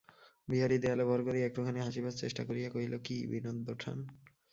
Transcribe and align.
বিহারী 0.47 0.77
দেয়ালে 0.79 1.03
ভর 1.05 1.19
করিয়া 1.27 1.47
একটুখানি 1.47 1.79
হাসিবার 1.81 2.19
চেষ্টা 2.21 2.41
করিয়া 2.45 2.69
কহিল, 2.69 2.93
কী, 2.99 3.17
বিনোদ-বোঠান! 3.31 3.97